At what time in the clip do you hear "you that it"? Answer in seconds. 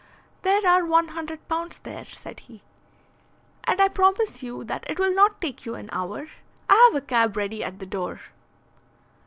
4.41-4.97